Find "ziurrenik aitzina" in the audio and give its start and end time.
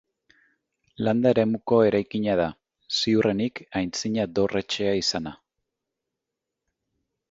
3.03-4.29